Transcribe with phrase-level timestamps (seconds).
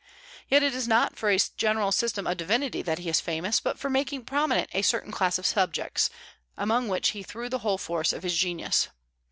[0.49, 3.77] Yet it is not for a general system of divinity that he is famous, but
[3.77, 6.09] for making prominent a certain class of subjects,
[6.57, 8.87] among which he threw the whole force of his genius.